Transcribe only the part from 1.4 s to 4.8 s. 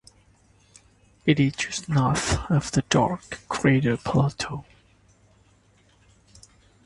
just north of the dark crater Plato.